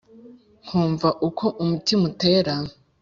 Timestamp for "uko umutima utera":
1.27-2.53